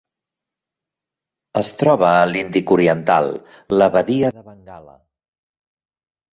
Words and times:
Es 1.61 1.69
troba 1.83 2.09
a 2.13 2.25
l'Índic 2.31 2.75
oriental: 2.77 3.31
la 3.79 3.91
badia 3.99 4.35
de 4.41 4.47
Bengala. 4.51 4.99